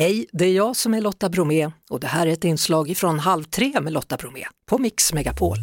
Hej, 0.00 0.26
det 0.32 0.44
är 0.44 0.52
jag 0.52 0.76
som 0.76 0.94
är 0.94 1.00
Lotta 1.00 1.28
Bromé 1.28 1.70
och 1.90 2.00
det 2.00 2.06
här 2.06 2.26
är 2.26 2.30
ett 2.30 2.44
inslag 2.44 2.96
från 2.96 3.18
Halv 3.18 3.44
tre 3.44 3.80
med 3.80 3.92
Lotta 3.92 4.16
Bromé 4.16 4.44
på 4.66 4.78
Mix 4.78 5.12
Megapol. 5.12 5.56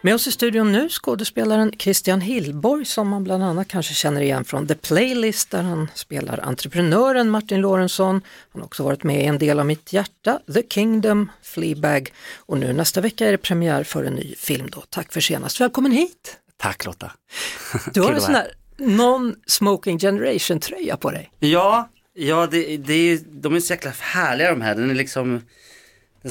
Med 0.00 0.14
oss 0.14 0.26
i 0.26 0.32
studion 0.32 0.72
nu 0.72 0.88
skådespelaren 0.88 1.72
Christian 1.78 2.20
Hillborg 2.20 2.84
som 2.84 3.08
man 3.08 3.24
bland 3.24 3.44
annat 3.44 3.68
kanske 3.68 3.94
känner 3.94 4.20
igen 4.20 4.44
från 4.44 4.66
The 4.66 4.74
Playlist 4.74 5.50
där 5.50 5.62
han 5.62 5.88
spelar 5.94 6.38
entreprenören 6.38 7.30
Martin 7.30 7.60
Lorentzon. 7.60 8.22
Han 8.52 8.60
har 8.62 8.66
också 8.66 8.82
varit 8.82 9.02
med 9.02 9.22
i 9.22 9.24
En 9.24 9.38
del 9.38 9.60
av 9.60 9.66
mitt 9.66 9.92
hjärta, 9.92 10.40
The 10.54 10.62
Kingdom, 10.70 11.30
Fleabag 11.42 12.12
och 12.36 12.58
nu 12.58 12.72
nästa 12.72 13.00
vecka 13.00 13.26
är 13.26 13.32
det 13.32 13.38
premiär 13.38 13.84
för 13.84 14.04
en 14.04 14.14
ny 14.14 14.34
film 14.34 14.68
då. 14.70 14.82
Tack 14.90 15.12
för 15.12 15.20
senast, 15.20 15.60
välkommen 15.60 15.92
hit! 15.92 16.36
Tack 16.56 16.84
Lotta! 16.84 17.12
Du 17.94 18.00
har 18.00 18.12
en 18.12 18.20
sån 18.20 18.34
här 18.34 18.52
non-smoking 18.78 19.98
generation 19.98 20.60
tröja 20.60 20.96
på 20.96 21.10
dig. 21.10 21.30
Ja, 21.38 21.88
ja 22.14 22.46
det, 22.46 22.76
det 22.76 22.94
är, 22.94 23.20
de 23.26 23.54
är 23.54 23.60
så 23.60 23.72
jäkla 23.72 23.90
härliga 23.90 24.50
de 24.50 24.60
här. 24.60 24.74
Den 24.74 24.90
är 24.90 24.94
liksom 24.94 25.40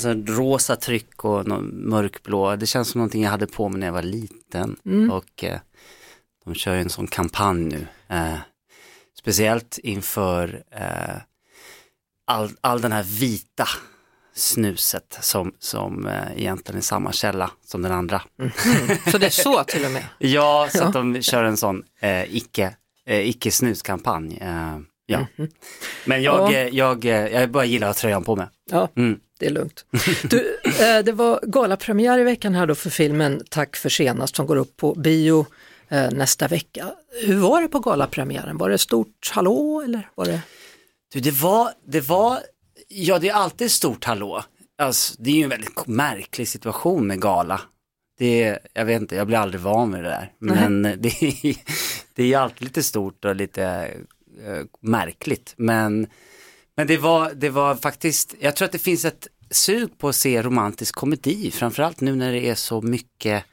en 0.04 0.28
rosa 0.28 0.76
tryck 0.76 1.26
och 1.26 1.48
någon 1.48 1.90
mörkblå. 1.90 2.56
Det 2.56 2.66
känns 2.66 2.90
som 2.90 3.00
någonting 3.00 3.24
jag 3.24 3.32
hade 3.32 3.48
på 3.48 3.70
mig 3.70 3.80
när 3.80 3.88
jag 3.88 3.94
var 3.94 4.02
liten. 4.02 4.76
Mm. 4.86 5.12
Och 5.12 5.44
eh, 5.44 5.60
de 6.46 6.56
kör 6.56 6.74
ju 6.74 6.82
en 6.82 6.90
sån 6.90 7.08
kampanj 7.08 7.64
nu. 7.64 7.88
Eh, 8.08 8.38
speciellt 9.18 9.78
inför 9.78 10.64
eh, 10.72 11.18
all, 12.26 12.50
all 12.62 12.82
den 12.82 12.92
här 12.92 13.04
vita 13.04 13.68
snuset 14.36 15.18
som, 15.22 15.54
som 15.60 16.08
eh, 16.08 16.38
egentligen 16.38 16.78
är 16.78 16.82
samma 16.84 17.12
källa 17.12 17.52
som 17.66 17.82
den 17.82 17.92
andra. 17.92 18.22
Mm. 18.40 18.52
Så 19.12 19.18
det 19.18 19.26
är 19.26 19.30
så 19.30 19.64
till 19.64 19.86
och 19.86 19.92
med? 19.92 20.04
Ja, 20.20 20.68
så 20.72 20.84
att 20.84 20.94
de 20.94 21.22
kör 21.22 21.44
en 21.44 21.58
sån 21.58 21.84
eh, 22.02 22.36
icke, 22.36 22.76
eh, 23.08 23.30
icke 23.30 23.52
snuskampanj. 23.52 24.38
Eh, 24.42 24.78
ja. 25.06 25.28
Mhm. 25.36 25.50
Men 26.06 26.24
jag, 26.24 26.52
Ja. 26.54 26.58
eh, 26.58 26.68
jag, 26.68 27.06
eh, 27.06 27.12
jag 27.28 27.50
bara 27.50 27.66
gillar 27.66 27.88
att 27.90 27.96
ha 27.98 28.02
tröjan 28.02 28.24
på 28.24 28.36
mig. 28.36 28.48
Ja, 28.72 28.90
Mm. 28.96 29.20
det 29.40 29.46
är 29.46 29.50
lugnt. 29.52 29.86
Du, 30.24 30.60
eh, 30.80 31.00
det 31.04 31.12
var 31.12 31.40
galapremiär 31.44 32.20
i 32.20 32.24
veckan 32.24 32.56
här 32.56 32.68
då 32.68 32.76
för 32.76 32.90
filmen 32.90 33.44
Tack 33.50 33.76
för 33.76 33.90
senast 33.90 34.36
som 34.36 34.46
går 34.46 34.56
upp 34.56 34.78
på 34.78 34.94
bio 34.96 35.46
nästa 36.12 36.48
vecka. 36.48 36.86
Hur 37.26 37.38
var 37.38 37.62
det 37.62 37.68
på 37.68 37.80
galapremiären? 37.80 38.58
Var 38.58 38.70
det 38.70 38.78
stort 38.78 39.32
hallå 39.32 39.82
eller 39.86 40.10
var 40.16 40.26
det? 40.26 40.42
Du, 41.14 41.20
det 41.20 41.32
var, 41.32 41.72
det 41.88 42.02
var, 42.02 42.40
ja 42.88 43.20
det 43.20 43.30
är 43.30 43.34
alltid 43.34 43.72
stort 43.72 44.04
hallå. 44.04 44.44
Alltså, 44.78 45.16
det 45.20 45.30
är 45.30 45.36
ju 45.36 45.44
en 45.44 45.50
väldigt 45.50 45.88
märklig 45.88 46.48
situation 46.48 47.08
med 47.08 47.22
gala. 47.22 47.62
Det 48.18 48.44
är, 48.44 48.60
jag 48.74 48.86
vet 48.86 49.02
inte, 49.02 49.16
jag 49.16 49.28
blir 49.28 49.38
aldrig 49.38 49.62
van 49.62 49.90
med 49.90 50.04
det 50.04 50.10
där. 50.10 50.32
Men 50.40 50.82
det, 50.98 51.24
är, 51.24 51.56
det 52.14 52.34
är 52.34 52.38
alltid 52.38 52.62
lite 52.64 52.84
stort 52.84 53.26
och 53.26 53.36
lite 53.36 53.64
eh, 54.46 54.64
märkligt. 54.80 55.54
Men, 55.58 56.08
men 56.76 56.88
det, 56.88 56.98
var, 56.98 57.34
det 57.34 57.50
var 57.50 57.76
faktiskt, 57.76 58.36
jag 58.40 58.56
tror 58.56 58.66
att 58.66 58.72
det 58.72 58.80
finns 58.80 59.06
ett 59.06 59.28
sug 59.50 59.98
på 59.98 60.10
att 60.10 60.16
se 60.16 60.42
romantisk 60.42 60.96
komedi, 60.96 61.52
framförallt 61.52 62.02
nu 62.02 62.16
när 62.16 62.32
det 62.32 62.50
är 62.50 62.56
så 62.56 62.82
mycket 62.82 63.44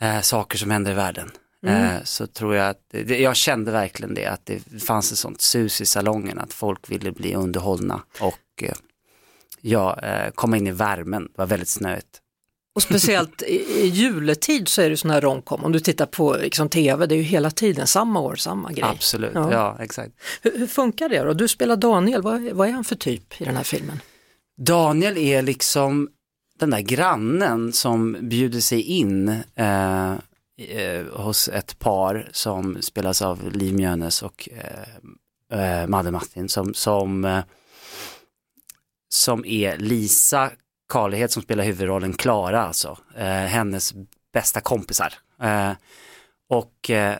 eh, 0.00 0.20
saker 0.20 0.58
som 0.58 0.70
händer 0.70 0.90
i 0.90 0.94
världen. 0.94 1.30
Eh, 1.66 2.02
så 2.04 2.26
tror 2.26 2.54
jag 2.54 2.68
att, 2.68 2.94
jag 3.06 3.36
kände 3.36 3.72
verkligen 3.72 4.14
det, 4.14 4.26
att 4.26 4.46
det 4.46 4.82
fanns 4.82 5.12
ett 5.12 5.18
sånt 5.18 5.40
sus 5.40 5.80
i 5.80 5.86
salongen, 5.86 6.38
att 6.38 6.52
folk 6.52 6.90
ville 6.90 7.12
bli 7.12 7.34
underhållna 7.34 8.02
och 8.20 8.62
eh, 8.62 8.74
ja, 9.60 10.00
eh, 10.00 10.30
komma 10.30 10.56
in 10.56 10.66
i 10.66 10.70
värmen, 10.70 11.22
det 11.22 11.38
var 11.38 11.46
väldigt 11.46 11.68
snöigt. 11.68 12.20
Och 12.74 12.82
speciellt 12.82 13.42
i, 13.42 13.54
i 13.54 13.86
juletid 13.86 14.68
så 14.68 14.82
är 14.82 14.90
det 14.90 14.96
sån 14.96 15.10
här 15.10 15.20
romcom. 15.20 15.64
Om 15.64 15.72
du 15.72 15.80
tittar 15.80 16.06
på 16.06 16.36
liksom, 16.36 16.68
tv, 16.68 17.06
det 17.06 17.14
är 17.14 17.16
ju 17.16 17.22
hela 17.22 17.50
tiden 17.50 17.86
samma 17.86 18.20
år, 18.20 18.36
samma 18.36 18.72
grej. 18.72 18.84
Absolut, 18.84 19.30
Ja. 19.34 19.52
ja. 19.52 19.76
exakt. 19.80 20.12
Hur, 20.42 20.58
hur 20.58 20.66
funkar 20.66 21.08
det 21.08 21.18
då? 21.18 21.32
Du 21.32 21.48
spelar 21.48 21.76
Daniel, 21.76 22.22
vad, 22.22 22.42
vad 22.42 22.68
är 22.68 22.72
han 22.72 22.84
för 22.84 22.96
typ 22.96 23.40
i 23.40 23.44
den 23.44 23.56
här 23.56 23.64
filmen? 23.64 24.00
Daniel 24.60 25.18
är 25.18 25.42
liksom 25.42 26.08
den 26.58 26.70
där 26.70 26.80
grannen 26.80 27.72
som 27.72 28.16
bjuder 28.20 28.60
sig 28.60 28.82
in 28.82 29.28
eh, 29.54 30.14
eh, 30.56 31.06
hos 31.06 31.48
ett 31.48 31.78
par 31.78 32.28
som 32.32 32.82
spelas 32.82 33.22
av 33.22 33.50
Liv 33.52 33.74
Mjönes 33.74 34.22
och 34.22 34.48
eh, 34.52 35.80
eh, 35.80 35.86
Madde 35.86 36.10
Martin 36.10 36.48
som, 36.48 36.74
som, 36.74 37.24
eh, 37.24 37.44
som 39.08 39.44
är 39.44 39.76
Lisa 39.76 40.50
Karlighet 40.88 41.30
som 41.32 41.42
spelar 41.42 41.64
huvudrollen 41.64 42.12
Klara 42.12 42.62
alltså, 42.62 42.98
eh, 43.16 43.24
hennes 43.26 43.94
bästa 44.32 44.60
kompisar. 44.60 45.14
Och 46.48 46.74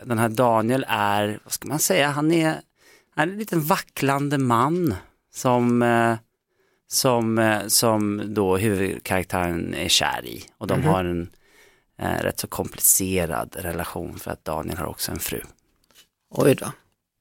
den 0.04 0.18
här 0.18 0.28
Daniel 0.28 0.84
är, 0.88 1.40
vad 1.44 1.52
ska 1.52 1.68
man 1.68 1.78
säga, 1.78 2.08
han 2.08 2.30
är, 2.32 2.54
han 3.14 3.28
är 3.28 3.32
en 3.32 3.38
liten 3.38 3.60
vacklande 3.62 4.38
man 4.38 4.94
som 5.34 5.84
som, 6.86 7.60
som 7.68 8.22
då 8.34 8.56
huvudkaraktären 8.56 9.74
är 9.74 9.88
kär 9.88 10.24
i. 10.24 10.44
Och 10.58 10.66
de 10.66 10.78
Mhm. 10.80 10.88
har 10.88 11.04
en 11.04 11.30
eh, 11.98 12.22
rätt 12.22 12.40
så 12.40 12.46
komplicerad 12.46 13.56
relation 13.58 14.18
för 14.18 14.30
att 14.30 14.44
Daniel 14.44 14.78
har 14.78 14.86
också 14.86 15.12
en 15.12 15.18
fru. 15.18 15.40
Oj 16.30 16.54
då. 16.54 16.72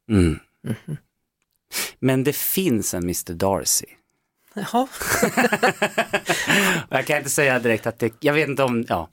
Mm. 0.09 0.39
Mhm. 0.63 0.97
Men 1.99 2.23
det 2.23 2.35
finns 2.35 2.93
en 2.93 3.03
Mr 3.03 3.33
Darcy. 3.33 3.85
Jaha, 4.53 4.87
jag 6.89 7.05
kan 7.05 7.17
inte 7.17 7.29
säga 7.29 7.59
direkt 7.59 7.87
att 7.87 7.99
det, 7.99 8.13
jag 8.19 8.33
vet 8.33 8.49
inte 8.49 8.63
om, 8.63 8.85
ja, 8.89 9.09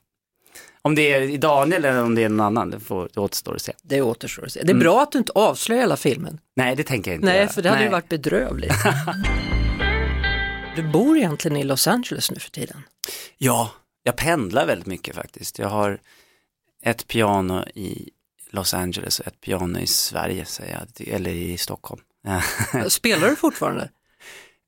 om 0.83 0.95
det 0.95 1.13
är 1.13 1.39
Daniel 1.39 1.85
eller 1.85 2.03
om 2.03 2.15
det 2.15 2.23
är 2.25 2.29
någon 2.29 2.41
annan, 2.47 2.71
det, 2.71 2.81
får, 2.81 3.09
det 3.15 3.21
återstår 3.21 3.55
att 3.55 3.63
se. 3.63 3.73
det 3.83 4.03
återstår 4.03 4.45
att 4.45 4.53
se. 4.53 4.63
Det 4.63 4.73
är 4.73 4.77
bra 4.77 5.03
att 5.03 5.13
du 5.13 5.19
inte 5.19 5.33
avslöjar 5.33 5.81
hela 5.81 5.97
filmen. 5.97 6.41
Nej, 6.57 6.77
det 6.77 6.83
tänker 6.83 7.11
jag 7.11 7.17
inte 7.17 7.27
Nej, 7.27 7.37
göra. 7.39 7.49
för 7.49 7.63
det 7.63 7.69
hade 7.69 7.81
ju 7.81 7.87
Nej. 7.87 7.93
varit 7.93 8.09
bedrövligt. 8.09 8.75
du 10.77 10.83
bor 10.83 11.17
egentligen 11.17 11.57
i 11.57 11.65
Los 11.65 11.87
Angeles 11.87 12.31
nu 12.31 12.39
för 12.39 12.51
tiden. 12.51 12.83
Ja, 13.39 13.71
jag 14.03 14.17
pendlar 14.17 14.67
väldigt 14.67 14.87
mycket 14.87 15.15
faktiskt. 15.15 15.59
Jag 15.59 15.69
har 15.69 16.01
ett 16.83 17.07
piano 17.09 17.65
i 17.75 18.11
Los 18.51 18.75
Angeles 18.75 19.21
och 19.21 19.27
ett 19.27 19.41
piano 19.41 19.79
i 19.79 19.87
Sverige, 19.87 20.45
säger 20.45 20.87
jag, 20.97 21.09
eller 21.09 21.31
i 21.31 21.59
Stockholm. 21.59 22.03
Spelar 22.89 23.29
du 23.29 23.37
fortfarande? 23.37 23.91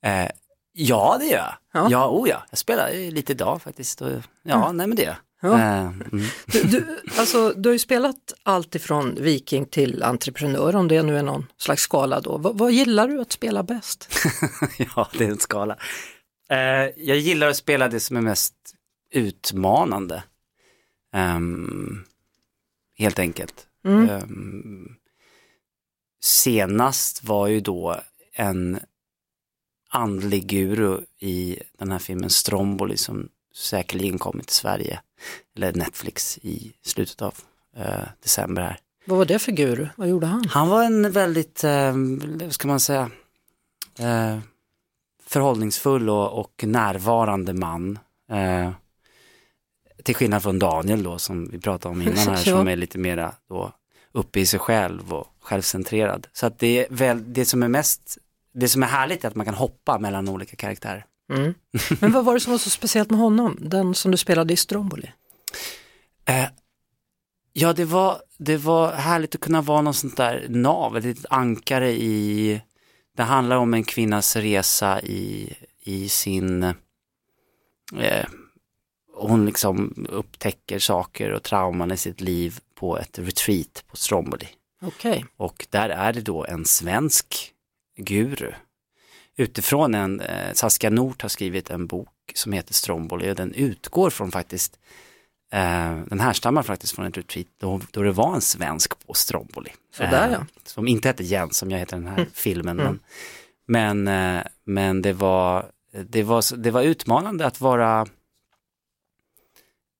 Eh, 0.04 0.28
ja, 0.72 1.16
det 1.20 1.26
gör 1.26 1.37
jag. 1.37 1.54
Ja. 1.72 1.88
Ja, 1.91 2.09
oh 2.09 2.28
ja. 2.28 2.43
Jag 2.50 2.59
spelar 2.59 3.10
lite 3.10 3.32
idag 3.32 3.62
faktiskt. 3.62 4.00
Och, 4.00 4.10
ja, 4.43 4.72
nej 4.72 4.87
men 4.87 4.97
det 4.97 5.03
gör 5.03 5.10
jag. 5.10 5.19
Ja. 5.50 5.59
Eh, 5.59 5.81
mm. 5.81 6.25
Du, 6.47 6.62
du, 6.62 7.00
alltså, 7.19 7.53
du 7.56 7.69
har 7.69 7.72
ju 7.72 7.78
spelat 7.78 8.32
allt 8.43 8.75
ifrån 8.75 9.16
viking 9.20 9.66
till 9.66 10.03
entreprenör, 10.03 10.76
om 10.76 10.88
det 10.88 11.03
nu 11.03 11.19
är 11.19 11.22
någon 11.22 11.47
slags 11.56 11.82
skala 11.82 12.20
då. 12.20 12.38
Vad, 12.38 12.59
vad 12.59 12.72
gillar 12.72 13.09
du 13.09 13.20
att 13.20 13.32
spela 13.32 13.62
bäst? 13.62 14.09
ja, 14.97 15.09
det 15.19 15.25
är 15.25 15.31
en 15.31 15.38
skala. 15.38 15.76
Eh, 16.50 16.59
jag 16.97 17.16
gillar 17.16 17.49
att 17.49 17.56
spela 17.56 17.88
det 17.88 18.00
som 18.00 18.16
är 18.16 18.20
mest 18.20 18.54
utmanande. 19.12 20.25
Ehm, 21.12 22.05
helt 22.99 23.19
enkelt. 23.19 23.67
Mm. 23.84 24.09
Ehm, 24.09 24.89
senast 26.21 27.25
var 27.25 27.47
ju 27.47 27.61
då 27.61 28.00
en 28.34 28.81
andlig 29.91 30.47
guru 30.47 31.00
i 31.19 31.59
den 31.78 31.93
här 31.93 31.99
filmen 31.99 32.31
Stromboli 32.31 32.97
som 32.97 33.28
säkerligen 33.55 34.19
kommer 34.19 34.43
till 34.43 34.55
Sverige, 34.55 35.00
eller 35.56 35.73
Netflix 35.73 36.39
i 36.39 36.73
slutet 36.83 37.23
av 37.23 37.34
eh, 37.77 38.05
december 38.23 38.62
här. 38.62 38.79
Vad 39.05 39.19
var 39.19 39.25
det 39.25 39.39
för 39.39 39.53
guru? 39.53 39.89
Vad 39.97 40.09
gjorde 40.09 40.27
han? 40.27 40.44
Han 40.49 40.69
var 40.69 40.84
en 40.84 41.12
väldigt, 41.12 41.65
eh, 41.65 41.94
vad 42.41 42.53
ska 42.53 42.69
man 42.69 42.81
säga, 42.81 43.11
eh, 43.99 44.39
förhållningsfull 45.27 46.11
och, 46.11 46.41
och 46.41 46.65
närvarande 46.67 47.53
man. 47.53 47.99
Eh, 48.31 48.71
till 50.02 50.14
skillnad 50.14 50.42
från 50.42 50.58
Daniel 50.58 51.02
då 51.02 51.18
som 51.18 51.48
vi 51.48 51.60
pratade 51.60 51.92
om 51.92 52.02
innan 52.02 52.16
här 52.16 52.36
som 52.36 52.68
är 52.68 52.76
lite 52.76 52.98
mera 52.98 53.34
då 53.48 53.72
uppe 54.12 54.40
i 54.40 54.46
sig 54.46 54.60
själv 54.60 55.12
och 55.14 55.26
självcentrerad. 55.40 56.26
Så 56.32 56.46
att 56.46 56.58
det 56.58 56.78
är 56.78 56.86
väl 56.90 57.32
det 57.32 57.44
som 57.44 57.62
är 57.62 57.68
mest, 57.68 58.18
det 58.54 58.68
som 58.68 58.82
är 58.82 58.87
härligt 58.87 59.25
är 59.25 59.28
att 59.28 59.34
man 59.34 59.46
kan 59.46 59.54
hoppa 59.54 59.99
mellan 59.99 60.28
olika 60.28 60.56
karaktärer. 60.56 61.04
Mm. 61.32 61.54
Men 62.00 62.12
vad 62.12 62.25
var 62.25 62.34
det 62.34 62.40
som 62.40 62.50
var 62.50 62.58
så 62.58 62.70
speciellt 62.70 63.10
med 63.10 63.20
honom, 63.20 63.56
den 63.60 63.94
som 63.94 64.10
du 64.10 64.16
spelade 64.16 64.52
i 64.54 64.56
Stromboli? 64.56 65.12
Eh, 66.25 66.46
ja, 67.52 67.72
det 67.72 67.84
var, 67.84 68.22
det 68.38 68.56
var 68.56 68.93
härligt 68.93 69.34
att 69.34 69.40
kunna 69.40 69.62
vara 69.62 69.82
någon 69.82 69.94
sånt 69.94 70.16
där 70.16 70.46
nav, 70.48 70.96
ett 70.96 71.05
litet 71.05 71.26
ankare 71.31 71.90
i, 71.90 72.60
det 73.16 73.22
handlar 73.22 73.56
om 73.56 73.75
en 73.75 73.84
kvinnas 73.84 74.37
resa 74.37 75.00
i, 75.00 75.52
i 75.81 76.08
sin, 76.08 76.62
eh, 77.98 78.26
hon 79.28 79.46
liksom 79.46 80.06
upptäcker 80.08 80.78
saker 80.78 81.30
och 81.32 81.42
trauman 81.42 81.92
i 81.92 81.96
sitt 81.96 82.20
liv 82.20 82.58
på 82.74 82.98
ett 82.98 83.19
retreat 83.19 83.84
på 83.90 83.96
Stromboli. 83.96 84.48
Okej, 84.82 85.24
Och 85.36 85.66
där 85.70 85.88
är 85.88 86.12
det 86.12 86.20
då 86.20 86.44
en 86.44 86.64
svensk 86.64 87.52
guru. 87.98 88.52
Utifrån 89.36 89.94
en, 89.94 90.20
eh, 90.20 90.52
Saskia 90.52 90.90
Nort 90.90 91.22
har 91.22 91.28
skrivit 91.28 91.70
en 91.70 91.86
bok 91.86 92.08
som 92.34 92.52
heter 92.52 92.74
Stromboli 92.74 93.30
och 93.30 93.36
den 93.36 93.54
utgår 93.54 94.10
från 94.10 94.32
faktiskt 94.32 94.78
Eh, 95.52 95.98
den 96.06 96.20
härstammar 96.20 96.62
faktiskt 96.62 96.94
från 96.94 97.06
ett 97.06 97.16
retreat 97.16 97.46
då, 97.60 97.80
då 97.90 98.02
det 98.02 98.12
var 98.12 98.34
en 98.34 98.40
svensk 98.40 99.06
på 99.06 99.14
Stromboli. 99.14 99.70
Sådär, 99.96 100.30
ja. 100.32 100.46
Som 100.64 100.88
inte 100.88 101.08
hette 101.08 101.24
Jens 101.24 101.56
som 101.56 101.70
jag 101.70 101.78
heter 101.78 101.96
den 101.96 102.06
här 102.06 102.26
filmen. 102.32 102.76
Men, 102.76 103.00
men, 103.66 104.08
eh, 104.08 104.42
men 104.64 105.02
det, 105.02 105.12
var, 105.12 105.66
det, 106.08 106.22
var, 106.22 106.56
det 106.56 106.70
var 106.70 106.82
utmanande 106.82 107.46
att 107.46 107.60
vara 107.60 108.06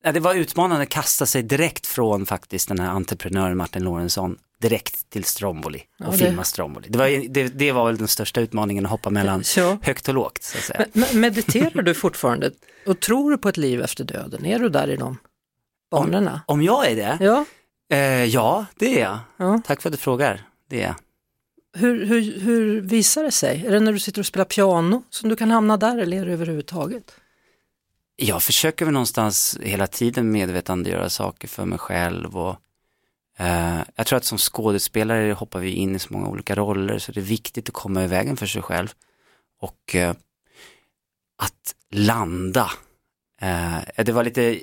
Ja, 0.03 0.13
det 0.13 0.21
var 0.21 0.35
utmanande 0.35 0.83
att 0.83 0.89
kasta 0.89 1.27
sig 1.27 1.43
direkt 1.43 1.87
från 1.87 2.27
faktiskt 2.27 2.69
den 2.69 2.81
här 2.81 2.89
entreprenören 2.91 3.57
Martin 3.57 3.85
Lorentzon 3.85 4.39
direkt 4.61 5.11
till 5.11 5.25
Stromboli 5.25 5.83
och 6.05 6.13
det- 6.13 6.19
filma 6.19 6.45
Stromboli. 6.45 6.89
Det 6.89 6.99
var, 6.99 7.29
det, 7.29 7.49
det 7.49 7.73
var 7.73 7.87
väl 7.87 7.97
den 7.97 8.09
största 8.09 8.41
utmaningen 8.41 8.85
att 8.85 8.91
hoppa 8.91 9.11
mellan 9.11 9.43
Ja. 9.57 9.79
högt 9.83 10.09
och 10.09 10.15
lågt. 10.15 10.43
Så 10.43 10.59
att 10.59 10.65
säga. 10.65 10.87
Men, 10.93 11.21
mediterar 11.21 11.83
du 11.83 11.95
fortfarande 11.95 12.51
och 12.87 13.01
tror 13.01 13.31
du 13.31 13.39
på 13.39 13.49
ett 13.49 13.57
liv 13.57 13.83
efter 13.83 14.05
döden? 14.05 14.47
Är 14.47 14.59
du 14.59 14.69
där 14.69 14.89
i 14.91 14.97
de 14.97 15.19
banorna? 15.91 16.41
Om 16.47 16.63
jag 16.63 16.91
är 16.91 16.97
det? 16.97 17.19
Ja, 17.21 17.45
Eh, 17.93 18.25
ja, 18.25 18.67
det 18.79 18.99
är 18.99 19.03
jag. 19.03 19.19
ja. 19.37 19.63
Tack 19.67 19.83
för 19.83 19.89
att 19.89 19.93
du 19.93 19.99
frågar. 19.99 20.43
Det 20.69 20.83
är 20.83 20.87
jag. 20.87 20.95
Hur, 21.81 22.07
hur, 22.07 22.41
hur 22.41 22.81
visar 22.81 23.23
det 23.23 23.31
sig? 23.33 23.67
Är 23.67 23.71
det 23.71 23.81
när 23.81 23.93
du 23.93 23.99
sitter 23.99 24.21
och 24.23 24.27
spelar 24.27 24.45
piano 24.45 25.03
som 25.11 25.29
du 25.29 25.37
kan 25.37 25.51
hamna 25.51 25.77
där 25.77 25.99
eller 25.99 26.17
är 26.23 26.27
det 26.27 26.33
överhuvudtaget? 26.33 27.15
Jag 28.25 28.43
försöker 28.43 28.85
väl 28.85 28.95
någonstans 28.95 29.59
hela 29.63 29.87
tiden 29.87 30.33
medvetandegöra 30.33 31.11
saker 31.11 31.49
för 31.49 31.65
mig 31.65 31.79
själv 31.79 32.37
och 32.39 32.57
eh, 33.39 33.79
jag 33.97 34.07
tror 34.07 34.17
att 34.17 34.25
som 34.25 34.39
skådespelare 34.39 35.33
hoppar 35.33 35.61
vi 35.61 35.71
in 35.71 35.97
i 35.97 35.99
så 35.99 36.13
många 36.13 36.29
olika 36.29 36.55
roller 36.55 36.99
så 36.99 37.13
det 37.13 37.21
är 37.21 37.25
viktigt 37.25 37.69
att 37.69 37.75
komma 37.75 38.05
i 38.05 38.07
vägen 38.07 38.37
för 38.37 38.47
sig 38.47 38.63
själv 38.63 38.93
och 39.61 39.95
eh, 39.95 40.11
att 41.43 41.75
landa. 41.91 42.71
Eh, 43.41 43.79
det 44.05 44.13
var 44.13 44.25
lite 44.25 44.59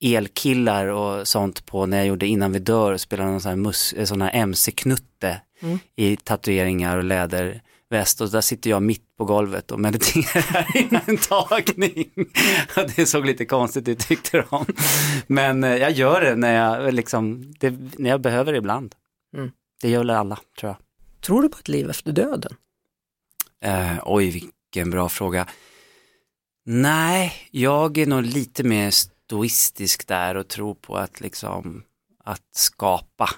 elkillar 0.00 0.86
och 0.86 1.28
sånt 1.28 1.66
på 1.66 1.86
när 1.86 1.96
jag 1.96 2.06
gjorde 2.06 2.26
Innan 2.26 2.52
vi 2.52 2.58
dör 2.58 2.92
och 2.92 3.00
spelade 3.00 3.30
någon 3.30 3.40
sån 3.40 3.48
här, 3.50 3.56
mus- 3.56 3.94
eh, 3.98 4.04
sån 4.04 4.22
här 4.22 4.30
MC-knutte 4.34 5.40
Mm. 5.62 5.78
i 5.96 6.16
tatueringar 6.16 6.96
och 6.98 7.04
läderväst 7.92 8.20
och 8.20 8.30
där 8.30 8.40
sitter 8.40 8.70
jag 8.70 8.82
mitt 8.82 9.16
på 9.16 9.24
golvet 9.24 9.70
och 9.70 9.80
mediterar 9.80 10.76
i 10.76 10.88
en 11.06 11.16
tagning. 11.28 12.10
det 12.96 13.06
såg 13.06 13.26
lite 13.26 13.44
konstigt 13.44 13.88
ut 13.88 13.98
tyckte 13.98 14.46
de. 14.50 14.66
Men 15.26 15.64
eh, 15.64 15.76
jag 15.76 15.90
gör 15.90 16.20
det 16.20 16.36
när 16.36 16.54
jag, 16.54 16.94
liksom, 16.94 17.52
det, 17.60 17.74
när 17.98 18.10
jag 18.10 18.20
behöver 18.20 18.52
det 18.52 18.58
ibland. 18.58 18.94
Mm. 19.36 19.50
Det 19.82 19.90
gör 19.90 19.98
väl 19.98 20.10
alla 20.10 20.38
tror 20.60 20.70
jag. 20.70 20.76
Tror 21.20 21.42
du 21.42 21.48
på 21.48 21.58
ett 21.58 21.68
liv 21.68 21.90
efter 21.90 22.12
döden? 22.12 22.56
Eh, 23.64 23.98
oj, 24.04 24.30
vilken 24.30 24.90
bra 24.90 25.08
fråga. 25.08 25.46
Nej, 26.64 27.32
jag 27.50 27.98
är 27.98 28.06
nog 28.06 28.22
lite 28.22 28.64
mer 28.64 28.90
stoistisk 28.90 30.08
där 30.08 30.34
och 30.36 30.48
tror 30.48 30.74
på 30.74 30.96
att 30.96 31.20
liksom 31.20 31.82
att 32.24 32.48
skapa 32.52 33.30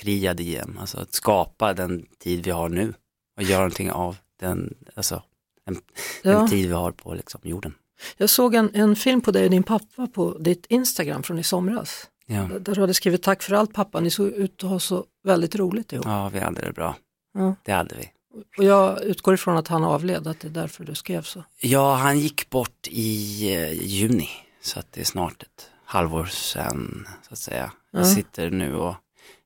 kriad 0.00 0.40
igen, 0.40 0.76
alltså 0.80 0.98
att 0.98 1.14
skapa 1.14 1.74
den 1.74 2.06
tid 2.18 2.44
vi 2.44 2.50
har 2.50 2.68
nu 2.68 2.94
och 3.36 3.42
göra 3.42 3.58
någonting 3.60 3.90
av 3.90 4.16
den, 4.40 4.74
alltså 4.94 5.22
den, 5.66 5.76
Ja. 6.22 6.30
den 6.30 6.48
tid 6.48 6.66
vi 6.68 6.72
har 6.74 6.92
på 6.92 7.14
liksom 7.14 7.40
jorden. 7.44 7.74
Jag 8.16 8.30
såg 8.30 8.54
en, 8.54 8.70
en 8.74 8.96
film 8.96 9.20
på 9.20 9.30
dig 9.30 9.44
och 9.44 9.50
din 9.50 9.62
pappa 9.62 10.06
på 10.06 10.38
ditt 10.38 10.66
Instagram 10.68 11.22
från 11.22 11.38
i 11.38 11.42
somras. 11.42 12.10
Ja, 12.26 12.42
Där 12.60 12.74
du 12.74 12.80
hade 12.80 12.94
skrivit 12.94 13.22
tack 13.22 13.42
för 13.42 13.54
allt 13.54 13.72
pappa, 13.74 14.00
ni 14.00 14.10
såg 14.10 14.28
ut 14.28 14.64
att 14.64 14.70
ha 14.70 14.78
så 14.80 15.04
väldigt 15.24 15.54
roligt 15.56 15.92
ihop. 15.92 16.06
ja 16.06 16.28
vi 16.28 16.38
hade 16.40 16.60
det 16.62 16.72
bra. 16.72 16.96
Ja. 17.34 17.54
Det 17.64 17.72
hade 17.72 17.94
vi. 17.94 18.10
Och 18.58 18.64
jag 18.64 19.02
utgår 19.02 19.34
ifrån 19.34 19.56
att 19.56 19.68
han 19.68 19.84
avled, 19.84 20.26
att 20.26 20.40
det 20.40 20.48
är 20.48 20.52
därför 20.52 20.84
du 20.84 20.94
skrev 20.94 21.22
så. 21.22 21.44
Ja, 21.60 21.94
han 21.94 22.18
gick 22.18 22.50
bort 22.50 22.86
i 22.90 23.42
eh, 23.54 23.72
juni, 23.86 24.28
så 24.62 24.78
att 24.78 24.92
det 24.92 25.00
är 25.00 25.04
snart 25.04 25.42
ett 25.42 25.70
halvår 25.84 26.24
sedan, 26.24 27.08
så 27.28 27.32
att 27.32 27.38
säga. 27.38 27.72
Jag 27.90 28.00
Ja. 28.02 28.04
sitter 28.14 28.50
nu 28.50 28.74
och 28.76 28.94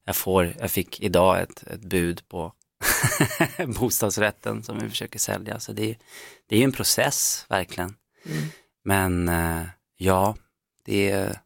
jag 0.05 0.17
får, 0.17 0.55
jag 0.61 0.70
fick 0.70 1.00
idag 1.00 1.40
ett, 1.43 1.62
ett 1.67 1.81
bud 1.81 2.29
på 2.29 2.52
bostadsrätten 3.80 4.62
som 4.62 4.78
vi 4.78 4.88
försöker 4.90 5.19
sälja, 5.19 5.60
så 5.60 5.72
det 5.72 5.90
är, 5.90 5.96
det 6.46 6.56
är 6.56 6.64
en 6.64 6.72
process, 6.72 7.46
verkligen. 7.48 7.94
Mm. 8.25 8.48
Men 8.84 9.28
eh, 9.28 9.66
ja, 9.96 10.36
det, 10.84 11.10
är- 11.10 11.40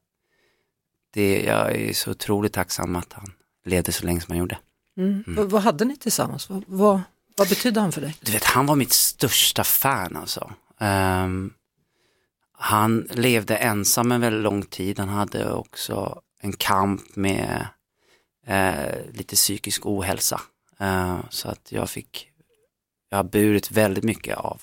det, 1.14 1.42
jag 1.42 1.72
är 1.76 1.92
så 1.92 2.10
otroligt 2.10 2.52
tacksam 2.52 2.96
att 2.96 3.12
han 3.12 3.32
levde 3.64 3.92
så 3.92 4.04
länge 4.06 4.20
som 4.20 4.30
han 4.32 4.38
gjorde. 4.38 4.58
Mm. 4.96 5.24
V- 5.26 5.42
Vad 5.42 5.62
hade 5.62 5.84
ni 5.84 5.96
tillsammans? 5.96 6.50
Vad, 6.50 6.64
vad, 6.66 7.00
vad 7.36 7.48
betydde 7.48 7.80
han 7.80 7.92
för 7.92 8.00
dig? 8.00 8.16
Du 8.20 8.32
vet, 8.32 8.44
han 8.44 8.66
var 8.66 8.76
mitt 8.76 8.92
största 8.92 9.64
fan 9.64 10.16
alltså. 10.16 10.52
Ehm, 10.80 11.52
han 12.58 13.08
levde 13.10 13.56
ensam 13.56 14.12
en 14.12 14.20
väldigt 14.20 14.42
lång 14.42 14.62
tid. 14.62 14.98
Han 14.98 15.08
hade 15.08 15.52
också 15.52 16.22
en 16.40 16.52
kamp 16.52 17.16
med 17.16 17.66
eh, 18.46 19.12
lite 19.12 19.36
psykisk 19.36 19.86
ohälsa. 19.86 20.40
Eh, 20.82 21.18
så 21.30 21.48
att 21.48 21.72
jag 21.72 21.90
fick, 21.90 22.30
jag 23.08 23.18
har 23.18 23.24
burit 23.24 23.70
väldigt 23.70 24.04
mycket 24.04 24.36
av, 24.36 24.62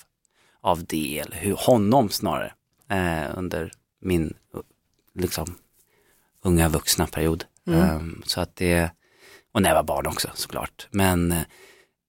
av 0.60 0.84
det, 0.84 1.18
eller 1.18 1.36
hur, 1.36 1.54
honom 1.54 2.08
snarare, 2.08 2.52
eh, 2.90 3.38
under 3.38 3.72
min 4.00 4.34
eh, 4.54 4.60
liksom, 5.14 5.54
unga 6.44 6.68
vuxna 6.68 7.06
period. 7.06 7.44
Mm. 7.66 7.80
Ehm, 7.80 8.22
så 8.26 8.40
att 8.40 8.56
det, 8.56 8.90
och 9.52 9.62
när 9.62 9.70
jag 9.70 9.76
var 9.76 9.82
barn 9.82 10.06
också 10.06 10.28
såklart. 10.34 10.88
Men 10.90 11.32
eh, 11.32 11.42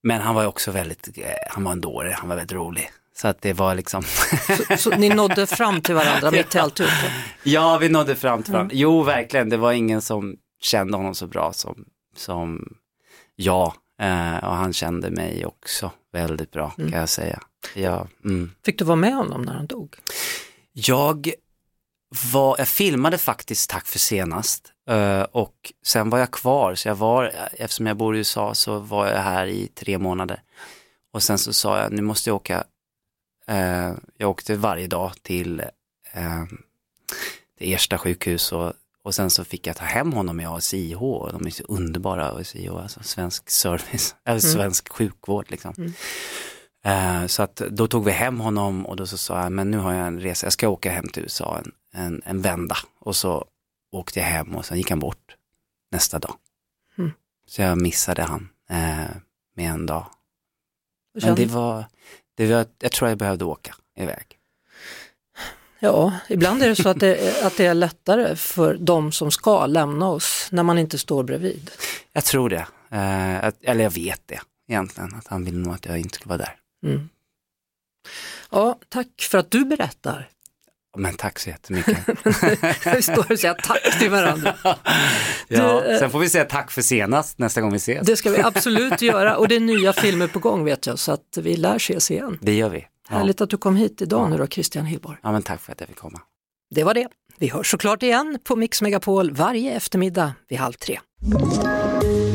men 0.04 0.22
han 0.22 0.36
var 0.36 0.46
också 0.46 0.72
väldigt, 0.72 1.18
eh, 1.18 1.26
han 1.50 1.64
var 1.64 1.72
en 1.72 1.82
dåre, 1.82 2.16
han 2.20 2.30
var 2.30 2.36
väldigt 2.36 2.56
rolig. 2.56 2.92
Så 3.16 3.28
att 3.28 3.42
det 3.42 3.54
var 3.54 3.76
liksom, 3.76 4.04
Så, 4.68 4.78
så 4.78 4.90
ni 4.90 5.10
nådde 5.10 5.48
fram 5.48 5.82
till 5.82 5.96
varandra 5.96 6.32
mitt 6.38 6.56
i 6.56 6.60
alltihop? 6.60 6.92
ja 7.44 7.78
vi 7.78 7.90
nådde 7.90 8.16
fram 8.16 8.44
till 8.44 8.54
varandra. 8.54 8.76
Jo 8.76 9.04
verkligen, 9.04 9.50
det 9.50 9.58
var 9.58 9.72
ingen 9.72 10.02
som 10.02 10.38
kände 10.62 10.98
honom 10.98 11.16
så 11.16 11.28
bra 11.28 11.54
som, 11.54 11.86
som 12.16 12.76
jag. 13.36 13.74
Eh, 14.02 14.38
och 14.38 14.56
han 14.56 14.74
kände 14.74 15.12
mig 15.12 15.46
också 15.46 15.92
väldigt 16.12 16.52
bra 16.52 16.70
kan 16.70 16.92
jag 16.92 17.10
säga. 17.10 17.40
Ja, 17.76 18.08
mm. 18.24 18.52
Fick 18.66 18.80
du 18.80 18.86
vara 18.86 18.96
med 18.96 19.16
honom 19.16 19.42
när 19.42 19.54
han 19.54 19.68
dog? 19.68 19.96
Jag 20.74 21.32
var, 22.34 22.56
jag 22.58 22.68
filmade 22.68 23.18
faktiskt 23.18 23.70
Tack 23.70 23.88
för 23.88 24.00
senast 24.00 24.74
eh, 24.90 25.22
och 25.22 25.74
sen 25.86 26.10
var 26.10 26.20
jag 26.20 26.32
kvar 26.32 26.76
så 26.76 26.88
jag 26.88 26.96
var, 26.96 27.34
eftersom 27.52 27.88
jag 27.88 27.98
bor 27.98 28.16
i 28.16 28.18
USA 28.18 28.54
så 28.54 28.80
var 28.80 29.08
jag 29.08 29.22
här 29.22 29.48
i 29.48 29.68
tre 29.68 29.98
månader. 29.98 30.42
Och 31.14 31.24
sen 31.24 31.38
så 31.38 31.54
sa 31.54 31.80
jag, 31.80 31.92
nu 31.92 32.02
måste 32.02 32.30
jag 32.30 32.36
åka, 32.36 32.64
eh, 33.48 33.92
jag 34.18 34.30
åkte 34.30 34.56
varje 34.56 34.88
dag 34.88 35.12
till 35.22 35.60
eh, 36.14 36.44
det 37.58 37.74
Ersta 37.74 37.98
sjukhus 37.98 38.52
och, 38.52 38.74
och 39.04 39.16
sen 39.16 39.30
så 39.30 39.44
fick 39.44 39.68
jag 39.68 39.76
ta 39.76 39.86
hem 39.86 40.14
honom 40.14 40.40
i 40.40 40.46
ASIH 40.46 41.04
och 41.04 41.32
de 41.34 41.46
är 41.46 41.50
så 41.50 41.64
underbara 41.64 42.30
ASIH, 42.30 42.72
alltså 42.72 43.04
svensk 43.04 43.50
service, 43.50 44.16
eller 44.26 44.40
svensk 44.54 44.90
sjukvård 44.90 45.52
liksom. 45.52 45.94
Eh, 46.84 47.26
så 47.26 47.44
att 47.44 47.56
då 47.56 47.88
tog 47.88 48.06
vi 48.06 48.12
hem 48.12 48.40
honom 48.40 48.86
och 48.86 48.96
då 48.96 49.08
så 49.08 49.18
sa 49.18 49.44
jag, 49.44 49.52
men 49.52 49.72
nu 49.72 49.78
har 49.78 49.94
jag 49.94 50.08
en 50.08 50.20
resa, 50.20 50.46
jag 50.46 50.54
ska 50.54 50.70
åka 50.70 50.92
hem 50.92 51.08
till 51.08 51.24
USA 51.24 51.58
en, 51.58 51.72
en, 51.94 52.22
en 52.26 52.42
vända. 52.42 52.78
Och 53.00 53.16
så 53.16 53.46
åkte 53.92 54.20
jag 54.20 54.28
hem 54.28 54.56
och 54.56 54.66
sen 54.66 54.78
gick 54.78 54.90
han 54.90 55.00
bort 55.00 55.36
nästa 55.92 56.20
dag. 56.20 56.36
Mm. 56.98 57.12
Så 57.48 57.62
jag 57.62 57.82
missade 57.82 58.24
han 58.24 58.50
eh, 58.70 59.16
med 59.56 59.72
en 59.72 59.86
dag. 59.86 60.06
Men 61.24 61.36
det 61.36 61.46
var, 61.46 61.86
det 62.36 62.54
var, 62.54 62.66
jag 62.80 62.92
tror 62.92 63.10
jag 63.10 63.18
behövde 63.18 63.46
åka 63.46 63.76
iväg. 63.98 64.41
Ja, 65.84 66.14
ibland 66.30 66.64
är 66.64 66.70
det 66.70 66.76
så 66.76 66.90
att 66.90 67.00
det, 67.00 67.16
är- 67.18 67.48
att 67.48 67.58
det 67.58 67.66
är 67.66 67.74
lättare 67.74 68.36
för 68.36 68.78
de 68.80 69.12
som 69.12 69.32
ska 69.32 69.66
lämna 69.66 70.10
oss 70.10 70.48
när 70.52 70.64
man 70.64 70.78
inte 70.78 70.98
står 70.98 71.24
bredvid. 71.24 71.72
Jag 72.14 72.24
tror 72.26 72.50
det, 72.50 72.66
eh, 72.92 73.44
att, 73.44 73.56
eller 73.64 73.84
jag 73.84 73.92
vet 73.92 74.22
det 74.26 74.40
egentligen, 74.70 75.16
att 75.16 75.28
han 75.28 75.46
vill 75.46 75.58
nog 75.60 75.74
att 75.74 75.86
jag 75.86 75.98
inte 76.00 76.16
ska 76.16 76.30
vara 76.30 76.38
där. 76.38 76.56
Mm. 76.86 77.10
Ja, 78.52 78.80
tack 78.90 79.08
för 79.22 79.38
att 79.38 79.52
du 79.52 79.66
berättar. 79.66 80.30
Men 80.98 81.14
tack 81.16 81.40
så 81.40 81.50
jättemycket. 81.50 81.98
Vi 82.96 83.02
står 83.02 83.32
och 83.32 83.40
säger 83.40 83.54
tack 83.54 84.00
till 84.00 84.10
varandra. 84.10 84.56
ja, 84.64 84.78
Du, 85.48 85.92
eh, 85.94 86.00
sen 86.00 86.12
får 86.12 86.20
vi 86.20 86.30
säga 86.30 86.46
tack 86.46 86.72
för 86.72 86.82
senast 86.82 87.38
nästa 87.40 87.62
gång 87.62 87.72
vi 87.72 87.78
ses. 87.78 88.08
Det 88.08 88.16
ska 88.18 88.30
vi 88.32 88.42
absolut 88.42 89.02
göra 89.02 89.38
och 89.38 89.48
det 89.48 89.56
är 89.56 89.60
nya 89.60 89.94
filmer 89.94 90.28
på 90.28 90.40
gång 90.40 90.64
vet 90.66 90.86
jag 90.86 91.00
så 91.00 91.12
att 91.12 91.38
vi 91.38 91.56
lär 91.58 91.76
ses 91.76 92.12
igen. 92.12 92.38
Det 92.42 92.54
gör 92.54 92.70
vi. 92.70 92.88
Ja. 93.10 93.16
Härligt 93.18 93.42
att 93.42 93.50
du 93.50 93.58
kom 93.58 93.76
hit 93.76 94.02
idag 94.02 94.30
nu 94.30 94.38
då 94.38 94.48
Christian 94.48 94.86
Hillborg. 94.86 95.18
ja, 95.24 95.32
men 95.32 95.44
tack 95.44 95.62
för 95.62 95.72
att 95.72 95.80
jag 95.80 95.90
fick 95.90 95.98
komma. 95.98 96.20
Det 96.76 96.84
var 96.84 96.94
det. 96.94 97.08
Vi 97.40 97.48
hörs 97.48 97.72
såklart 97.72 98.04
igen 98.04 98.40
på 98.44 98.56
Mix 98.56 98.82
Megapol 98.82 99.32
varje 99.32 99.74
eftermiddag 99.76 100.34
vid 100.50 100.60
halv 100.60 100.74
tre. 100.74 101.00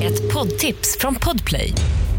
Ett 0.02 0.32
poddtips 0.34 0.96
från 1.00 1.14
Podplay. 1.14 1.72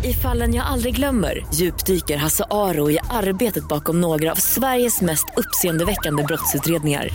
I 0.03 0.13
fallen 0.13 0.53
jag 0.53 0.65
aldrig 0.65 0.95
glömmer 0.95 1.45
djupdyker 1.53 2.17
Hasse 2.17 2.43
Aro 2.49 2.91
i 2.91 2.99
arbetet 3.09 3.67
bakom 3.67 4.01
några 4.01 4.31
av 4.31 4.35
Sveriges 4.35 5.01
mest 5.01 5.25
uppseendeväckande 5.37 6.23
brottsutredningar. 6.23 7.09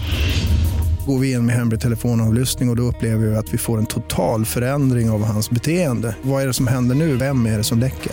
Går 1.07 1.19
vi 1.19 1.33
in 1.33 1.47
med 1.47 1.55
hemlig 1.55 1.81
telefonavlyssning 1.81 2.69
och, 2.69 2.73
och 2.73 2.77
då 2.77 2.83
upplever 2.83 3.27
vi 3.27 3.37
att 3.37 3.55
vi 3.55 3.59
får 3.59 3.79
en 3.79 3.87
total 3.87 4.45
förändring 4.45 5.11
av 5.11 5.25
hans 5.25 5.51
beteende. 5.51 6.17
Vad 6.23 6.43
är 6.43 6.47
det 6.47 6.53
som 6.55 6.67
händer 6.67 6.95
nu? 6.95 7.17
Vem 7.17 7.47
är 7.47 7.59
det 7.59 7.65
som 7.65 7.79
läcker? 7.79 8.13